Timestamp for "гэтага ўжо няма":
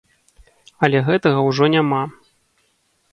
1.09-1.99